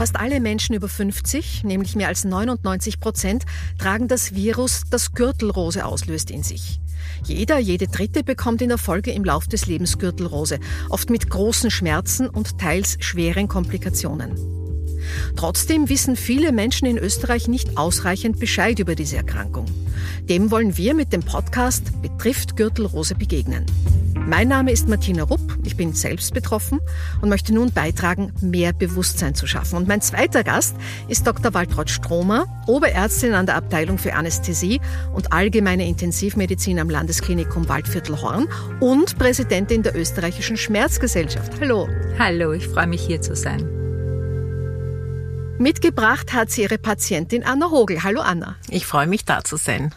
Fast 0.00 0.16
alle 0.16 0.40
Menschen 0.40 0.74
über 0.74 0.88
50, 0.88 1.62
nämlich 1.62 1.94
mehr 1.94 2.08
als 2.08 2.24
99 2.24 3.00
Prozent, 3.00 3.44
tragen 3.76 4.08
das 4.08 4.34
Virus, 4.34 4.84
das 4.88 5.12
Gürtelrose 5.12 5.84
auslöst, 5.84 6.30
in 6.30 6.42
sich. 6.42 6.80
Jeder, 7.22 7.58
jede 7.58 7.86
Dritte 7.86 8.24
bekommt 8.24 8.62
in 8.62 8.70
der 8.70 8.78
Folge 8.78 9.10
im 9.10 9.24
Lauf 9.24 9.46
des 9.46 9.66
Lebens 9.66 9.98
Gürtelrose, 9.98 10.58
oft 10.88 11.10
mit 11.10 11.28
großen 11.28 11.70
Schmerzen 11.70 12.30
und 12.30 12.56
teils 12.56 12.96
schweren 13.00 13.46
Komplikationen. 13.46 14.59
Trotzdem 15.36 15.88
wissen 15.88 16.16
viele 16.16 16.52
Menschen 16.52 16.86
in 16.86 16.98
Österreich 16.98 17.48
nicht 17.48 17.76
ausreichend 17.76 18.38
Bescheid 18.38 18.78
über 18.78 18.94
diese 18.94 19.16
Erkrankung. 19.16 19.66
Dem 20.28 20.50
wollen 20.50 20.76
wir 20.76 20.94
mit 20.94 21.12
dem 21.12 21.22
Podcast 21.22 22.00
Betrifft 22.02 22.56
Gürtelrose 22.56 23.14
begegnen. 23.14 23.66
Mein 24.26 24.48
Name 24.48 24.70
ist 24.70 24.88
Martina 24.88 25.24
Rupp, 25.24 25.40
ich 25.64 25.76
bin 25.76 25.92
selbst 25.94 26.34
betroffen 26.34 26.78
und 27.20 27.30
möchte 27.30 27.54
nun 27.54 27.72
beitragen, 27.72 28.32
mehr 28.40 28.72
Bewusstsein 28.72 29.34
zu 29.34 29.46
schaffen. 29.46 29.76
Und 29.76 29.88
mein 29.88 30.02
zweiter 30.02 30.44
Gast 30.44 30.76
ist 31.08 31.26
Dr. 31.26 31.54
Waltraud 31.54 31.90
Stromer, 31.90 32.46
Oberärztin 32.66 33.32
an 33.32 33.46
der 33.46 33.56
Abteilung 33.56 33.98
für 33.98 34.14
Anästhesie 34.14 34.80
und 35.14 35.32
allgemeine 35.32 35.88
Intensivmedizin 35.88 36.78
am 36.78 36.90
Landesklinikum 36.90 37.68
Waldviertel 37.68 38.20
Horn 38.20 38.46
und 38.78 39.18
Präsidentin 39.18 39.82
der 39.82 39.96
österreichischen 39.96 40.56
Schmerzgesellschaft. 40.56 41.54
Hallo. 41.60 41.88
Hallo, 42.18 42.52
ich 42.52 42.68
freue 42.68 42.86
mich 42.86 43.00
hier 43.00 43.22
zu 43.22 43.34
sein. 43.34 43.79
Mitgebracht 45.60 46.32
hat 46.32 46.50
sie 46.50 46.62
ihre 46.62 46.78
Patientin 46.78 47.44
Anna 47.44 47.70
Hogel. 47.70 48.02
Hallo 48.02 48.22
Anna. 48.22 48.56
Ich 48.70 48.86
freue 48.86 49.06
mich 49.06 49.26
da 49.26 49.44
zu 49.44 49.58
sein. 49.58 49.94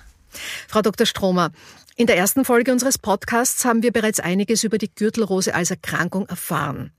Frau 0.68 0.82
Dr. 0.82 1.06
Stromer, 1.06 1.52
in 1.96 2.06
der 2.06 2.18
ersten 2.18 2.44
Folge 2.44 2.74
unseres 2.74 2.98
Podcasts 2.98 3.64
haben 3.64 3.82
wir 3.82 3.94
bereits 3.94 4.20
einiges 4.20 4.66
über 4.66 4.78
die 4.78 4.94
Gürtelrose 4.94 5.56
als 5.56 5.72
Erkrankung 5.72 6.28
erfahren. 6.28 6.92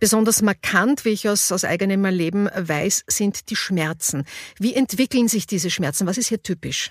Besonders 0.00 0.42
markant, 0.42 1.06
wie 1.06 1.10
ich 1.10 1.30
aus, 1.30 1.50
aus 1.50 1.64
eigenem 1.64 2.04
Erleben 2.04 2.50
weiß, 2.54 3.04
sind 3.06 3.48
die 3.48 3.56
Schmerzen. 3.56 4.26
Wie 4.58 4.74
entwickeln 4.74 5.28
sich 5.28 5.46
diese 5.46 5.70
Schmerzen? 5.70 6.06
Was 6.06 6.18
ist 6.18 6.28
hier 6.28 6.42
typisch? 6.42 6.90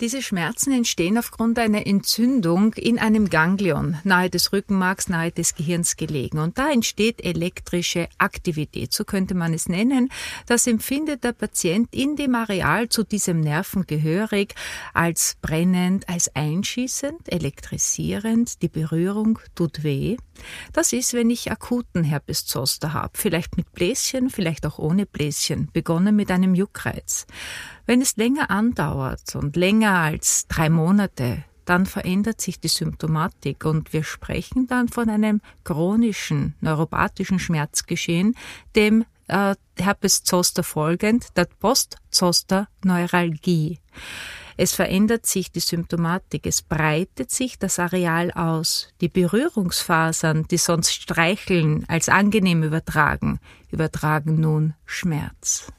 Diese 0.00 0.22
Schmerzen 0.22 0.72
entstehen 0.72 1.18
aufgrund 1.18 1.58
einer 1.58 1.86
Entzündung 1.86 2.74
in 2.74 2.98
einem 2.98 3.28
Ganglion 3.30 3.98
nahe 4.04 4.30
des 4.30 4.52
Rückenmarks, 4.52 5.08
nahe 5.08 5.30
des 5.30 5.54
Gehirns 5.54 5.96
gelegen. 5.96 6.38
Und 6.38 6.58
da 6.58 6.70
entsteht 6.70 7.24
elektrische 7.24 8.08
Aktivität, 8.18 8.92
so 8.92 9.04
könnte 9.04 9.34
man 9.34 9.54
es 9.54 9.68
nennen. 9.68 10.10
Das 10.46 10.66
empfindet 10.66 11.24
der 11.24 11.32
Patient 11.32 11.88
in 11.92 12.16
dem 12.16 12.34
Areal 12.34 12.88
zu 12.88 13.04
diesem 13.04 13.40
Nerven 13.40 13.86
gehörig 13.86 14.54
als 14.94 15.36
brennend, 15.40 16.08
als 16.08 16.34
einschießend, 16.34 17.32
elektrisierend. 17.32 18.62
Die 18.62 18.68
Berührung 18.68 19.38
tut 19.54 19.82
weh. 19.84 20.16
Das 20.72 20.92
ist, 20.92 21.14
wenn 21.14 21.30
ich 21.30 21.50
akuten 21.50 22.04
Herpes 22.04 22.46
Zoster 22.46 22.92
habe, 22.92 23.12
vielleicht 23.14 23.56
mit 23.56 23.72
Bläschen, 23.72 24.30
vielleicht 24.30 24.66
auch 24.66 24.78
ohne 24.78 25.06
Bläschen, 25.06 25.68
begonnen 25.72 26.16
mit 26.16 26.30
einem 26.30 26.54
Juckreiz. 26.54 27.26
Wenn 27.86 28.00
es 28.00 28.16
länger 28.16 28.50
andauert 28.50 29.34
und 29.34 29.56
länger 29.56 29.98
als 29.98 30.46
drei 30.46 30.70
Monate, 30.70 31.44
dann 31.64 31.86
verändert 31.86 32.40
sich 32.40 32.60
die 32.60 32.68
Symptomatik 32.68 33.64
und 33.64 33.92
wir 33.92 34.04
sprechen 34.04 34.66
dann 34.66 34.88
von 34.88 35.08
einem 35.08 35.40
chronischen 35.64 36.54
neuropathischen 36.60 37.38
Schmerzgeschehen, 37.38 38.36
dem 38.74 39.04
äh, 39.28 39.54
Herpes 39.78 40.24
Zoster 40.24 40.62
folgend, 40.62 41.36
der 41.36 41.46
Post-Zoster-Neuralgie. 41.46 43.78
Es 44.56 44.74
verändert 44.74 45.26
sich 45.26 45.50
die 45.50 45.60
Symptomatik, 45.60 46.46
es 46.46 46.62
breitet 46.62 47.30
sich 47.30 47.58
das 47.58 47.78
Areal 47.78 48.30
aus. 48.32 48.88
Die 49.00 49.08
Berührungsfasern, 49.08 50.46
die 50.50 50.58
sonst 50.58 50.92
Streicheln 50.92 51.84
als 51.88 52.08
angenehm 52.08 52.62
übertragen, 52.62 53.40
übertragen 53.70 54.40
nun 54.40 54.74
Schmerz. 54.84 55.72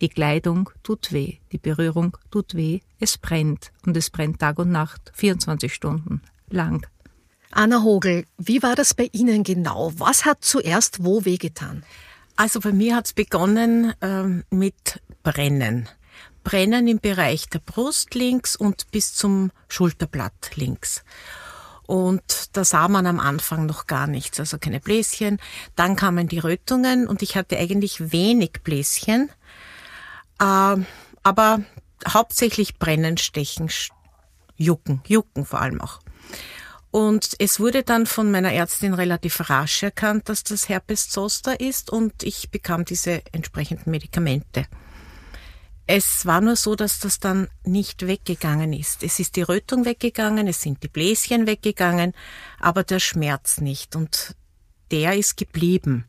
Die 0.00 0.08
Kleidung 0.08 0.70
tut 0.82 1.12
weh, 1.12 1.38
die 1.52 1.58
Berührung 1.58 2.16
tut 2.30 2.54
weh, 2.54 2.80
es 2.98 3.18
brennt 3.18 3.70
und 3.84 3.96
es 3.96 4.10
brennt 4.10 4.38
Tag 4.40 4.58
und 4.58 4.70
Nacht, 4.70 5.12
24 5.14 5.72
Stunden 5.72 6.22
lang. 6.48 6.86
Anna 7.50 7.82
Hogel, 7.82 8.24
wie 8.38 8.62
war 8.62 8.76
das 8.76 8.94
bei 8.94 9.10
Ihnen 9.12 9.42
genau? 9.42 9.92
Was 9.96 10.24
hat 10.24 10.44
zuerst 10.44 11.04
wo 11.04 11.24
wehgetan? 11.24 11.84
Also 12.36 12.60
bei 12.60 12.72
mir 12.72 12.96
hat 12.96 13.06
es 13.06 13.12
begonnen 13.12 13.92
ähm, 14.00 14.44
mit 14.50 15.02
Brennen. 15.22 15.88
Brennen 16.44 16.88
im 16.88 17.00
Bereich 17.00 17.48
der 17.48 17.58
Brust 17.58 18.14
links 18.14 18.56
und 18.56 18.90
bis 18.92 19.14
zum 19.14 19.50
Schulterblatt 19.68 20.52
links. 20.54 21.04
Und 21.86 22.56
da 22.56 22.64
sah 22.64 22.86
man 22.88 23.06
am 23.06 23.18
Anfang 23.18 23.66
noch 23.66 23.88
gar 23.88 24.06
nichts, 24.06 24.38
also 24.38 24.58
keine 24.58 24.78
Bläschen. 24.78 25.38
Dann 25.74 25.96
kamen 25.96 26.28
die 26.28 26.38
Rötungen 26.38 27.08
und 27.08 27.20
ich 27.20 27.36
hatte 27.36 27.58
eigentlich 27.58 28.12
wenig 28.12 28.62
Bläschen. 28.62 29.28
Äh, 30.40 30.76
aber 31.22 31.60
hauptsächlich 32.08 32.78
brennen, 32.78 33.18
stechen, 33.18 33.70
jucken, 34.56 35.02
jucken 35.06 35.44
vor 35.44 35.60
allem 35.60 35.80
auch. 35.80 36.00
Und 36.90 37.36
es 37.38 37.60
wurde 37.60 37.84
dann 37.84 38.06
von 38.06 38.32
meiner 38.32 38.52
Ärztin 38.52 38.94
relativ 38.94 39.48
rasch 39.48 39.84
erkannt, 39.84 40.28
dass 40.28 40.42
das 40.42 40.68
Herpes 40.68 41.08
zoster 41.08 41.60
ist 41.60 41.90
und 41.90 42.24
ich 42.24 42.50
bekam 42.50 42.84
diese 42.84 43.22
entsprechenden 43.32 43.90
Medikamente. 43.92 44.66
Es 45.86 46.26
war 46.26 46.40
nur 46.40 46.56
so, 46.56 46.74
dass 46.74 47.00
das 47.00 47.20
dann 47.20 47.48
nicht 47.64 48.06
weggegangen 48.06 48.72
ist. 48.72 49.02
Es 49.02 49.18
ist 49.18 49.36
die 49.36 49.42
Rötung 49.42 49.84
weggegangen, 49.84 50.46
es 50.48 50.62
sind 50.62 50.82
die 50.82 50.88
Bläschen 50.88 51.46
weggegangen, 51.46 52.12
aber 52.60 52.82
der 52.82 53.00
Schmerz 53.00 53.60
nicht 53.60 53.94
und 53.94 54.36
der 54.90 55.16
ist 55.16 55.36
geblieben. 55.36 56.06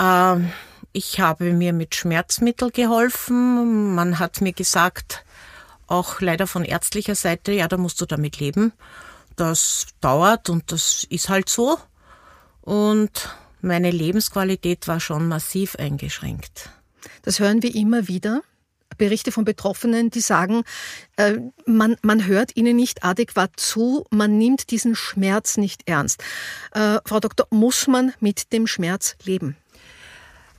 Ähm, 0.00 0.52
ich 0.98 1.20
habe 1.20 1.52
mir 1.52 1.72
mit 1.72 1.94
Schmerzmittel 1.94 2.72
geholfen. 2.72 3.94
Man 3.94 4.18
hat 4.18 4.40
mir 4.40 4.52
gesagt, 4.52 5.24
auch 5.86 6.20
leider 6.20 6.48
von 6.48 6.64
ärztlicher 6.64 7.14
Seite, 7.14 7.52
ja, 7.52 7.68
da 7.68 7.76
musst 7.76 8.00
du 8.00 8.06
damit 8.06 8.40
leben. 8.40 8.72
Das 9.36 9.86
dauert 10.00 10.50
und 10.50 10.72
das 10.72 11.06
ist 11.08 11.28
halt 11.28 11.48
so. 11.48 11.78
Und 12.62 13.30
meine 13.60 13.92
Lebensqualität 13.92 14.88
war 14.88 14.98
schon 14.98 15.28
massiv 15.28 15.76
eingeschränkt. 15.76 16.70
Das 17.22 17.38
hören 17.38 17.62
wir 17.62 17.72
immer 17.76 18.08
wieder. 18.08 18.42
Berichte 18.96 19.30
von 19.30 19.44
Betroffenen, 19.44 20.10
die 20.10 20.20
sagen, 20.20 20.64
äh, 21.16 21.36
man, 21.64 21.94
man 22.02 22.26
hört 22.26 22.56
ihnen 22.56 22.74
nicht 22.74 23.04
adäquat 23.04 23.52
zu, 23.54 24.04
man 24.10 24.36
nimmt 24.36 24.72
diesen 24.72 24.96
Schmerz 24.96 25.58
nicht 25.58 25.88
ernst. 25.88 26.24
Äh, 26.72 26.98
Frau 27.04 27.20
Doktor, 27.20 27.46
muss 27.50 27.86
man 27.86 28.12
mit 28.18 28.52
dem 28.52 28.66
Schmerz 28.66 29.14
leben? 29.22 29.56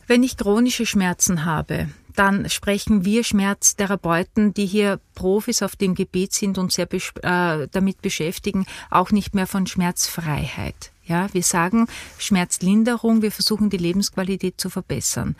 Wenn 0.09 0.23
ich 0.23 0.37
chronische 0.37 0.87
Schmerzen 0.87 1.45
habe, 1.45 1.87
dann 2.15 2.49
sprechen 2.49 3.05
wir 3.05 3.23
Schmerztherapeuten, 3.23 4.55
die 4.55 4.65
hier 4.65 4.99
Profis 5.13 5.61
auf 5.61 5.75
dem 5.75 5.93
Gebiet 5.93 6.33
sind 6.33 6.57
und 6.57 6.71
sehr 6.71 6.87
äh, 6.91 7.67
damit 7.71 8.01
beschäftigen, 8.01 8.65
auch 8.89 9.11
nicht 9.11 9.35
mehr 9.35 9.45
von 9.45 9.67
Schmerzfreiheit. 9.67 10.91
Ja, 11.09 11.27
wir 11.33 11.41
sagen 11.41 11.87
Schmerzlinderung, 12.19 13.23
wir 13.23 13.31
versuchen 13.31 13.71
die 13.71 13.77
Lebensqualität 13.77 14.61
zu 14.61 14.69
verbessern. 14.69 15.35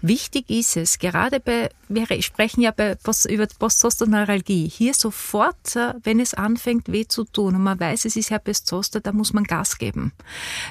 Wichtig 0.00 0.48
ist 0.48 0.78
es, 0.78 0.98
gerade 0.98 1.40
bei, 1.40 1.68
wir 1.90 2.06
sprechen 2.22 2.62
ja 2.62 2.70
bei 2.70 2.96
über 3.28 3.46
Postzosterneuralgie, 3.46 4.66
hier 4.66 4.94
sofort, 4.94 5.76
äh, 5.76 5.92
wenn 6.04 6.20
es 6.20 6.32
anfängt 6.32 6.90
weh 6.90 7.06
zu 7.06 7.24
tun 7.24 7.54
und 7.54 7.62
man 7.62 7.78
weiß, 7.78 8.06
es 8.06 8.16
ist 8.16 8.30
Herpes 8.30 8.64
Zoster, 8.64 9.00
da 9.00 9.12
muss 9.12 9.34
man 9.34 9.44
Gas 9.44 9.76
geben. 9.76 10.12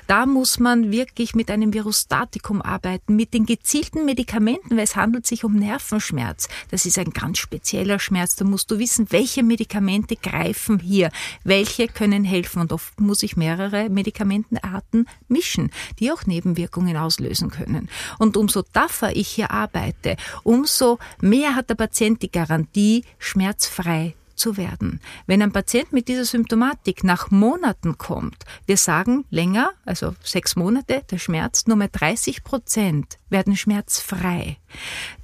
Da 0.08 0.26
muss 0.26 0.58
man 0.58 0.92
wirklich 0.92 1.36
mit 1.36 1.52
einem 1.52 1.72
Virostatikum 1.72 2.64
arbeiten, 2.64 3.16
mit 3.16 3.36
den 3.36 3.46
gezielten 3.46 4.04
Medikamenten, 4.04 4.72
weil 4.72 4.84
es 4.84 4.96
handelt 4.96 5.28
sich 5.28 5.44
um 5.44 5.58
Nervenschmerz. 5.58 6.48
Das 6.72 6.88
ist 6.88 6.98
ein 6.98 7.12
ganz 7.12 7.38
spezieller 7.38 8.00
Schmerz. 8.00 8.36
Da 8.36 8.46
musst 8.46 8.72
du 8.72 8.80
wissen, 8.80 9.12
welche 9.12 9.44
Medikamente 9.44 10.16
greifen 10.16 10.80
hier, 10.80 11.12
welche 11.44 11.88
können 11.88 12.24
helfen 12.24 12.62
und 12.62 12.74
oft 12.74 13.00
muss 13.00 13.22
ich 13.22 13.38
mehrere 13.38 13.90
Medikamente 13.90 14.39
Medikamentenarten 14.40 15.08
mischen, 15.28 15.72
die 16.00 16.12
auch 16.12 16.26
Nebenwirkungen 16.26 16.98
auslösen 16.98 17.50
können. 17.50 17.90
Und 18.18 18.38
umso 18.38 18.62
tougher 18.62 19.16
ich 19.16 19.28
hier 19.28 19.52
arbeite, 19.52 20.18
umso 20.44 21.00
mehr 21.22 21.56
hat 21.56 21.70
der 21.70 21.76
Patient 21.76 22.22
die 22.22 22.32
Garantie, 22.32 23.04
schmerzfrei 23.18 24.16
zu 24.36 24.56
werden. 24.56 25.02
Wenn 25.28 25.42
ein 25.42 25.52
Patient 25.52 25.92
mit 25.92 26.08
dieser 26.08 26.24
Symptomatik 26.24 27.04
nach 27.04 27.30
Monaten 27.30 27.98
kommt, 27.98 28.46
wir 28.66 28.78
sagen 28.78 29.26
länger, 29.30 29.72
also 29.86 30.16
sechs 30.24 30.56
Monate, 30.56 31.04
der 31.12 31.18
Schmerz, 31.18 31.68
nur 31.68 31.76
mehr 31.76 31.90
30 31.90 32.44
Prozent 32.44 33.18
werden 33.30 33.58
schmerzfrei. 33.58 34.58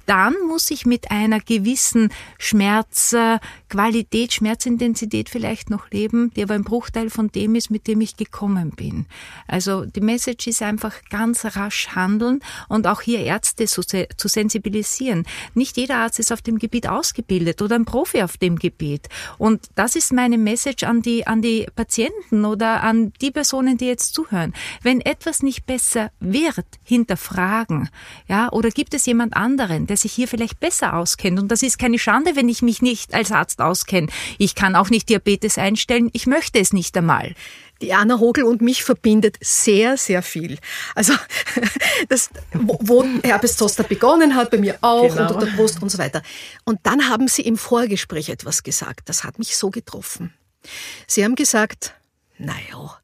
Dann 0.06 0.34
muss 0.46 0.70
ich 0.70 0.86
mit 0.86 1.10
einer 1.10 1.40
gewissen 1.40 2.10
Schmerzqualität, 2.38 4.32
Schmerzintensität 4.32 5.28
vielleicht 5.28 5.68
noch 5.68 5.90
leben, 5.90 6.32
die 6.34 6.44
aber 6.44 6.54
ein 6.54 6.64
Bruchteil 6.64 7.10
von 7.10 7.28
dem 7.28 7.56
ist, 7.56 7.70
mit 7.70 7.88
dem 7.88 8.00
ich 8.00 8.16
gekommen 8.16 8.70
bin. 8.70 9.06
Also 9.48 9.84
die 9.84 10.00
Message 10.00 10.46
ist 10.46 10.62
einfach 10.62 10.94
ganz 11.10 11.44
rasch 11.44 11.88
handeln 11.94 12.40
und 12.68 12.86
auch 12.86 13.00
hier 13.00 13.20
Ärzte 13.20 13.66
zu, 13.66 13.82
zu 13.82 14.28
sensibilisieren. 14.28 15.26
Nicht 15.54 15.76
jeder 15.76 15.96
Arzt 15.98 16.20
ist 16.20 16.32
auf 16.32 16.40
dem 16.40 16.58
Gebiet 16.58 16.88
ausgebildet 16.88 17.60
oder 17.60 17.74
ein 17.74 17.84
Profi 17.84 18.22
auf 18.22 18.36
dem 18.36 18.56
Gebiet. 18.56 19.08
Und 19.38 19.66
das 19.74 19.96
ist 19.96 20.12
meine 20.12 20.38
Message 20.38 20.84
an 20.84 21.02
die, 21.02 21.26
an 21.26 21.42
die 21.42 21.66
Patienten 21.74 22.44
oder 22.44 22.82
an 22.82 23.12
die 23.20 23.32
Personen, 23.32 23.76
die 23.76 23.86
jetzt 23.86 24.14
zuhören. 24.14 24.54
Wenn 24.82 25.00
etwas 25.00 25.42
nicht 25.42 25.66
besser 25.66 26.12
wird, 26.20 26.66
hinterfragen. 26.84 27.88
Ja, 28.28 28.52
oder 28.52 28.70
gibt 28.70 28.94
es 28.94 29.06
jemand 29.06 29.35
anderen, 29.36 29.86
der 29.86 29.96
sich 29.96 30.12
hier 30.12 30.28
vielleicht 30.28 30.60
besser 30.60 30.94
auskennt? 30.94 31.38
Und 31.38 31.48
das 31.48 31.62
ist 31.62 31.78
keine 31.78 31.98
Schande, 31.98 32.36
wenn 32.36 32.48
ich 32.48 32.62
mich 32.62 32.82
nicht 32.82 33.14
als 33.14 33.32
Arzt 33.32 33.60
auskenne. 33.60 34.08
Ich 34.38 34.54
kann 34.54 34.74
auch 34.74 34.90
nicht 34.90 35.08
Diabetes 35.08 35.58
einstellen. 35.58 36.10
Ich 36.12 36.26
möchte 36.26 36.58
es 36.58 36.72
nicht 36.72 36.96
einmal. 36.96 37.34
Die 37.82 37.92
Anna 37.92 38.18
Hogel 38.18 38.44
und 38.44 38.62
mich 38.62 38.84
verbindet 38.84 39.36
sehr, 39.40 39.98
sehr 39.98 40.22
viel. 40.22 40.58
Also 40.94 41.12
das, 42.08 42.30
wo, 42.52 42.78
wo 42.80 43.04
Herpes 43.22 43.56
Zoster 43.56 43.84
begonnen 43.84 44.34
hat, 44.34 44.50
bei 44.50 44.58
mir 44.58 44.78
auch, 44.80 45.08
genau. 45.08 45.34
unter 45.34 45.46
der 45.46 45.52
Brust 45.52 45.82
und 45.82 45.90
so 45.90 45.98
weiter. 45.98 46.22
Und 46.64 46.80
dann 46.84 47.08
haben 47.08 47.28
Sie 47.28 47.42
im 47.42 47.58
Vorgespräch 47.58 48.30
etwas 48.30 48.62
gesagt. 48.62 49.08
Das 49.08 49.24
hat 49.24 49.38
mich 49.38 49.56
so 49.56 49.70
getroffen. 49.70 50.32
Sie 51.06 51.22
haben 51.22 51.34
gesagt, 51.34 51.94
naja, 52.38 52.98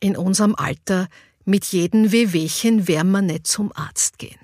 in 0.00 0.16
unserem 0.16 0.54
Alter 0.54 1.08
mit 1.44 1.66
jedem 1.66 2.10
Wehwehchen 2.10 2.88
werden 2.88 3.12
wir 3.12 3.22
nicht 3.22 3.46
zum 3.46 3.72
Arzt 3.74 4.18
gehen. 4.18 4.38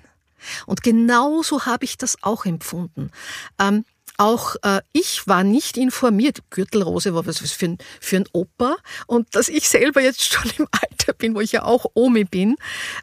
Und 0.65 0.83
genauso 0.83 1.65
habe 1.65 1.85
ich 1.85 1.97
das 1.97 2.17
auch 2.21 2.45
empfunden. 2.45 3.11
Ähm, 3.59 3.85
auch 4.17 4.55
äh, 4.61 4.81
ich 4.93 5.27
war 5.27 5.43
nicht 5.43 5.77
informiert. 5.77 6.39
Gürtelrose 6.51 7.13
war 7.15 7.25
was 7.25 7.39
für 7.39 7.65
ein, 7.65 7.77
für 7.99 8.17
ein 8.17 8.25
Opa. 8.33 8.77
Und 9.07 9.35
dass 9.35 9.49
ich 9.49 9.67
selber 9.67 10.01
jetzt 10.01 10.23
schon 10.23 10.51
im 10.57 10.67
Alter 10.71 11.13
bin, 11.13 11.33
wo 11.33 11.41
ich 11.41 11.53
ja 11.53 11.63
auch 11.63 11.85
Omi 11.95 12.25
bin, 12.25 12.55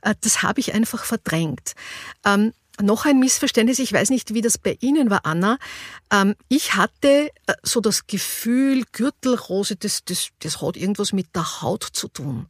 äh, 0.03 0.15
das 0.21 0.43
habe 0.43 0.61
ich 0.61 0.75
einfach 0.75 1.05
verdrängt. 1.05 1.73
Ähm, 2.25 2.53
noch 2.81 3.05
ein 3.05 3.19
Missverständnis, 3.19 3.79
ich 3.79 3.93
weiß 3.93 4.11
nicht, 4.11 4.35
wie 4.35 4.41
das 4.41 4.59
bei 4.59 4.77
Ihnen 4.81 5.11
war, 5.11 5.25
Anna. 5.25 5.59
Ähm, 6.13 6.35
ich 6.49 6.75
hatte 6.75 7.31
äh, 7.47 7.55
so 7.63 7.81
das 7.81 8.07
Gefühl, 8.07 8.85
Gürtelrose, 8.93 9.77
das, 9.77 10.05
das, 10.05 10.29
das 10.41 10.61
hat 10.61 10.77
irgendwas 10.77 11.13
mit 11.13 11.35
der 11.35 11.63
Haut 11.63 11.85
zu 11.85 12.09
tun. 12.09 12.47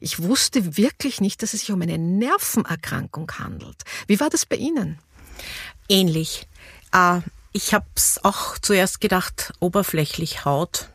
Ich 0.00 0.22
wusste 0.22 0.76
wirklich 0.76 1.20
nicht, 1.20 1.42
dass 1.42 1.54
es 1.54 1.60
sich 1.60 1.72
um 1.72 1.82
eine 1.82 1.98
Nervenerkrankung 1.98 3.30
handelt. 3.38 3.82
Wie 4.06 4.20
war 4.20 4.30
das 4.30 4.46
bei 4.46 4.56
Ihnen? 4.56 4.98
Ähnlich. 5.88 6.46
Äh, 6.92 7.20
ich 7.52 7.74
habe 7.74 7.86
es 7.94 8.20
auch 8.22 8.58
zuerst 8.58 9.00
gedacht, 9.00 9.52
oberflächlich 9.60 10.44
Haut. 10.44 10.88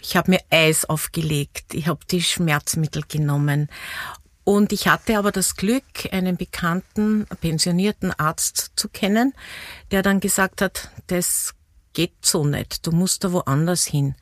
Ich 0.00 0.16
habe 0.16 0.32
mir 0.32 0.40
Eis 0.50 0.84
aufgelegt, 0.84 1.72
ich 1.72 1.88
habe 1.88 2.04
die 2.10 2.22
Schmerzmittel 2.22 3.02
genommen 3.08 3.70
und 4.44 4.72
ich 4.72 4.88
hatte 4.88 5.18
aber 5.18 5.32
das 5.32 5.56
Glück, 5.56 5.84
einen 6.12 6.36
bekannten, 6.36 7.26
pensionierten 7.40 8.12
Arzt 8.12 8.72
zu 8.76 8.88
kennen, 8.88 9.32
der 9.90 10.02
dann 10.02 10.20
gesagt 10.20 10.60
hat, 10.60 10.90
das 11.06 11.54
geht 11.94 12.12
so 12.20 12.44
nicht, 12.44 12.86
du 12.86 12.92
musst 12.92 13.24
da 13.24 13.32
woanders 13.32 13.86
hin. 13.86 14.14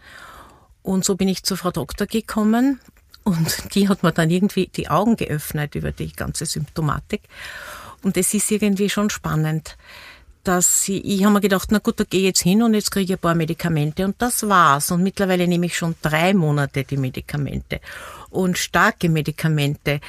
Und 0.83 1.05
so 1.05 1.17
bin 1.17 1.29
ich 1.29 1.43
zur 1.43 1.57
Frau 1.57 1.73
Doktor 1.73 2.07
gekommen 2.07 2.81
und 3.25 3.65
die 3.75 3.89
hat 3.89 4.03
mir 4.03 4.13
dann 4.13 4.31
irgendwie 4.31 4.69
die 4.69 4.89
Augen 4.89 5.17
geöffnet 5.17 5.75
über 5.75 5.91
die 5.91 6.13
ganze 6.13 6.47
Symptomatik. 6.47 7.23
Und 8.03 8.17
es 8.17 8.35
ist 8.35 8.51
irgendwie 8.51 8.91
schon 8.91 9.11
spannend, 9.11 9.77
dass 10.45 10.89
ich, 10.89 11.05
ich 11.05 11.25
habe 11.25 11.35
mir 11.35 11.41
gedacht, 11.41 11.69
na 11.71 11.79
gut, 11.79 12.01
da 12.01 12.05
gehe 12.05 12.21
ich 12.21 12.27
jetzt 12.27 12.43
hin 12.43 12.63
und 12.63 12.75
jetzt 12.75 12.91
kriege 12.91 13.05
ich 13.05 13.19
ein 13.19 13.21
paar 13.21 13.35
Medikamente 13.35 14.05
und 14.05 14.21
das 14.21 14.49
war's. 14.49 14.91
Und 14.91 15.03
mittlerweile 15.03 15.47
nehme 15.47 15.67
ich 15.67 15.77
schon 15.77 15.95
drei 16.03 16.35
Monate 16.35 16.85
die 16.85 16.97
Medikamente 16.97 17.81
und 18.31 18.59
starke 18.59 19.09
Medikamente 19.09 20.01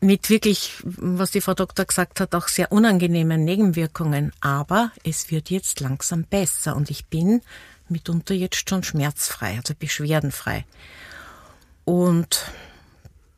mit 0.00 0.28
wirklich, 0.30 0.74
was 0.84 1.30
die 1.30 1.40
Frau 1.40 1.54
Doktor 1.54 1.84
gesagt 1.84 2.20
hat, 2.20 2.34
auch 2.34 2.48
sehr 2.48 2.70
unangenehmen 2.70 3.44
Nebenwirkungen. 3.44 4.32
Aber 4.40 4.92
es 5.04 5.30
wird 5.30 5.50
jetzt 5.50 5.80
langsam 5.80 6.24
besser 6.24 6.76
und 6.76 6.90
ich 6.90 7.06
bin 7.06 7.42
mitunter 7.88 8.34
jetzt 8.34 8.68
schon 8.68 8.82
schmerzfrei, 8.82 9.56
also 9.56 9.74
beschwerdenfrei. 9.78 10.64
Und 11.84 12.44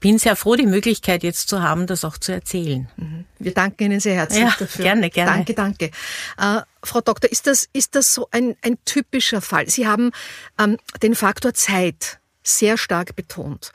bin 0.00 0.18
sehr 0.18 0.36
froh, 0.36 0.54
die 0.54 0.66
Möglichkeit 0.66 1.22
jetzt 1.22 1.48
zu 1.48 1.62
haben, 1.62 1.86
das 1.86 2.04
auch 2.04 2.18
zu 2.18 2.32
erzählen. 2.32 2.88
Mhm. 2.96 3.24
Wir 3.38 3.52
danken 3.54 3.84
Ihnen 3.84 4.00
sehr 4.00 4.14
herzlich 4.14 4.42
ja, 4.42 4.54
dafür. 4.58 4.84
Gerne, 4.84 5.10
gerne. 5.10 5.32
Danke, 5.32 5.54
danke. 5.54 5.90
Äh, 6.38 6.62
Frau 6.82 7.00
Doktor, 7.00 7.30
ist 7.30 7.46
das, 7.46 7.68
ist 7.72 7.94
das 7.94 8.14
so 8.14 8.28
ein, 8.30 8.56
ein 8.62 8.78
typischer 8.84 9.40
Fall? 9.40 9.68
Sie 9.68 9.86
haben 9.86 10.12
ähm, 10.58 10.76
den 11.02 11.14
Faktor 11.14 11.54
Zeit 11.54 12.18
sehr 12.42 12.78
stark 12.78 13.16
betont. 13.16 13.72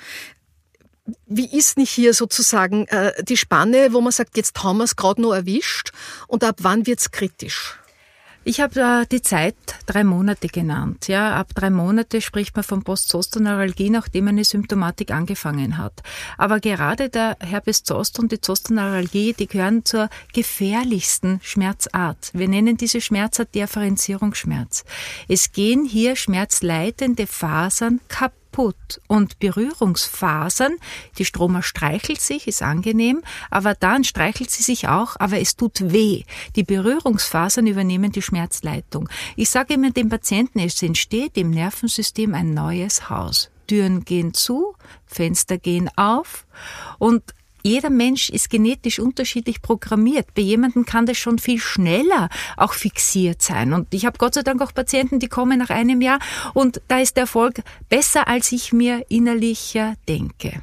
Wie 1.25 1.57
ist 1.57 1.77
nicht 1.77 1.91
hier 1.91 2.13
sozusagen 2.13 2.87
äh, 2.87 3.11
die 3.23 3.35
Spanne, 3.35 3.89
wo 3.91 3.99
man 3.99 4.13
sagt, 4.13 4.37
jetzt 4.37 4.63
haben 4.63 4.77
wir 4.77 4.85
es 4.85 4.95
gerade 4.95 5.21
nur 5.21 5.35
erwischt 5.35 5.91
und 6.27 6.43
ab 6.43 6.55
wann 6.59 6.85
wird 6.85 6.99
es 6.99 7.11
kritisch? 7.11 7.77
Ich 8.45 8.59
habe 8.59 8.81
äh, 8.81 9.05
die 9.09 9.21
Zeit 9.21 9.55
drei 9.85 10.03
Monate 10.03 10.49
genannt. 10.49 11.07
Ja, 11.07 11.35
ab 11.35 11.53
drei 11.55 11.69
Monate 11.69 12.19
spricht 12.19 12.55
man 12.55 12.63
von 12.63 12.83
Postzosternaralgie, 12.83 13.89
nachdem 13.89 14.27
eine 14.27 14.43
Symptomatik 14.43 15.11
angefangen 15.11 15.77
hat. 15.77 16.03
Aber 16.37 16.59
gerade 16.59 17.09
der 17.09 17.37
Herpes 17.39 17.83
Zoster 17.83 18.21
und 18.21 18.33
die 18.33 18.41
Zosternaralgie, 18.41 19.33
die 19.33 19.47
gehören 19.47 19.85
zur 19.85 20.09
gefährlichsten 20.33 21.39
Schmerzart. 21.41 22.31
Wir 22.33 22.49
nennen 22.49 22.75
diese 22.75 22.99
Schmerzart 22.99 23.55
Differenzierungsschmerz. 23.55 24.83
Es 25.29 25.53
gehen 25.53 25.85
hier 25.85 26.17
schmerzleitende 26.17 27.27
Fasern 27.27 28.01
kaputt 28.09 28.42
kaputt 28.53 29.01
und 29.07 29.39
Berührungsfasern, 29.39 30.77
die 31.17 31.25
Stroma 31.25 31.63
streichelt 31.63 32.21
sich, 32.21 32.47
ist 32.47 32.61
angenehm, 32.61 33.21
aber 33.49 33.73
dann 33.73 34.03
streichelt 34.03 34.51
sie 34.51 34.63
sich 34.63 34.87
auch, 34.87 35.15
aber 35.19 35.39
es 35.39 35.55
tut 35.55 35.91
weh. 35.91 36.23
Die 36.55 36.63
Berührungsfasern 36.63 37.67
übernehmen 37.67 38.11
die 38.11 38.21
Schmerzleitung. 38.21 39.09
Ich 39.35 39.49
sage 39.49 39.73
immer 39.73 39.91
dem 39.91 40.09
Patienten, 40.09 40.59
es 40.59 40.81
entsteht 40.81 41.37
im 41.37 41.49
Nervensystem 41.49 42.33
ein 42.35 42.53
neues 42.53 43.09
Haus. 43.09 43.49
Türen 43.67 44.05
gehen 44.05 44.33
zu, 44.33 44.75
Fenster 45.05 45.57
gehen 45.57 45.89
auf 45.95 46.45
und 46.99 47.23
jeder 47.63 47.89
Mensch 47.89 48.29
ist 48.29 48.49
genetisch 48.49 48.99
unterschiedlich 48.99 49.61
programmiert. 49.61 50.33
Bei 50.35 50.41
jemandem 50.41 50.85
kann 50.85 51.05
das 51.05 51.17
schon 51.17 51.39
viel 51.39 51.59
schneller 51.59 52.29
auch 52.57 52.73
fixiert 52.73 53.41
sein. 53.41 53.73
Und 53.73 53.93
ich 53.93 54.05
habe 54.05 54.17
Gott 54.17 54.33
sei 54.35 54.41
Dank 54.41 54.61
auch 54.61 54.73
Patienten, 54.73 55.19
die 55.19 55.29
kommen 55.29 55.57
nach 55.57 55.69
einem 55.69 56.01
Jahr 56.01 56.19
und 56.53 56.81
da 56.89 56.99
ist 56.99 57.15
der 57.15 57.23
Erfolg 57.23 57.61
besser, 57.89 58.27
als 58.27 58.51
ich 58.51 58.73
mir 58.73 59.05
innerlich 59.09 59.79
denke. 60.07 60.61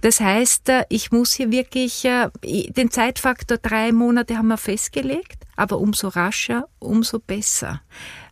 Das 0.00 0.20
heißt, 0.20 0.68
äh, 0.68 0.84
ich 0.88 1.12
muss 1.12 1.32
hier 1.32 1.50
wirklich 1.50 2.04
äh, 2.04 2.28
den 2.42 2.90
Zeitfaktor 2.90 3.58
drei 3.58 3.92
Monate 3.92 4.36
haben 4.36 4.48
wir 4.48 4.56
festgelegt, 4.56 5.44
aber 5.56 5.78
umso 5.78 6.08
rascher, 6.08 6.68
umso 6.78 7.20
besser. 7.20 7.80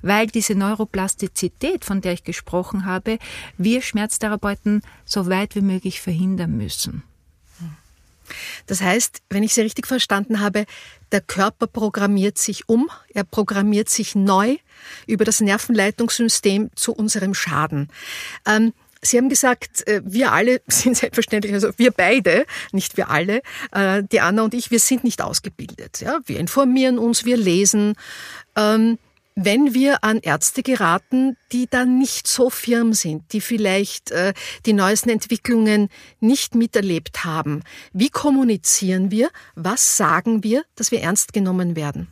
Weil 0.02 0.26
diese 0.26 0.54
Neuroplastizität, 0.54 1.84
von 1.84 2.00
der 2.00 2.14
ich 2.14 2.24
gesprochen 2.24 2.84
habe, 2.84 3.18
wir 3.56 3.82
Schmerztherapeuten 3.82 4.82
so 5.04 5.28
weit 5.28 5.54
wie 5.54 5.60
möglich 5.60 6.00
verhindern 6.00 6.56
müssen. 6.56 7.04
Das 8.66 8.80
heißt, 8.80 9.22
wenn 9.30 9.42
ich 9.42 9.54
Sie 9.54 9.60
richtig 9.60 9.86
verstanden 9.86 10.40
habe, 10.40 10.64
der 11.10 11.20
Körper 11.20 11.66
programmiert 11.66 12.38
sich 12.38 12.68
um, 12.68 12.88
er 13.12 13.24
programmiert 13.24 13.88
sich 13.88 14.14
neu 14.14 14.56
über 15.06 15.24
das 15.24 15.40
Nervenleitungssystem 15.40 16.70
zu 16.74 16.94
unserem 16.94 17.34
Schaden. 17.34 17.88
Ähm, 18.46 18.72
Sie 19.04 19.18
haben 19.18 19.28
gesagt, 19.28 19.86
äh, 19.88 20.00
wir 20.04 20.32
alle 20.32 20.62
sind 20.68 20.96
selbstverständlich, 20.96 21.52
also 21.52 21.70
wir 21.76 21.90
beide, 21.90 22.46
nicht 22.70 22.96
wir 22.96 23.10
alle, 23.10 23.42
äh, 23.72 24.02
die 24.10 24.20
Anna 24.20 24.42
und 24.42 24.54
ich, 24.54 24.70
wir 24.70 24.78
sind 24.78 25.02
nicht 25.04 25.20
ausgebildet. 25.20 26.00
Ja? 26.00 26.20
Wir 26.24 26.38
informieren 26.38 26.98
uns, 26.98 27.24
wir 27.24 27.36
lesen. 27.36 27.94
Ähm, 28.56 28.98
wenn 29.34 29.74
wir 29.74 30.04
an 30.04 30.18
Ärzte 30.18 30.62
geraten, 30.62 31.36
die 31.52 31.66
da 31.68 31.84
nicht 31.84 32.26
so 32.26 32.50
firm 32.50 32.92
sind, 32.92 33.32
die 33.32 33.40
vielleicht 33.40 34.10
äh, 34.10 34.34
die 34.66 34.72
neuesten 34.72 35.10
Entwicklungen 35.10 35.88
nicht 36.20 36.54
miterlebt 36.54 37.24
haben, 37.24 37.62
wie 37.92 38.10
kommunizieren 38.10 39.10
wir? 39.10 39.30
Was 39.54 39.96
sagen 39.96 40.44
wir, 40.44 40.64
dass 40.74 40.90
wir 40.90 41.00
ernst 41.00 41.32
genommen 41.32 41.76
werden? 41.76 42.08